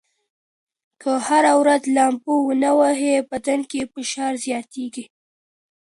که 1.01 1.11
هره 1.27 1.53
ورځ 1.61 1.83
لامبو 1.95 2.35
ونه 2.47 2.71
ووهئ، 2.79 3.15
بدن 3.31 3.59
کې 3.69 3.81
فشار 3.93 4.33
زیاتېږي. 4.45 5.05